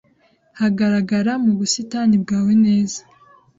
[0.59, 2.99] Hagarara mu busitani bwawe neza